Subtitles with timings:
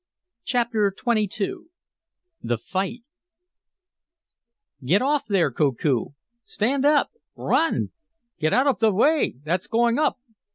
[0.45, 1.57] Chapter XXII
[2.41, 3.03] The Fight
[4.83, 6.05] "Get off there, Koku!"
[6.43, 7.91] "Stand up!" "Run!"
[8.39, 9.35] "Get out of the way!
[9.43, 10.17] That's going up!"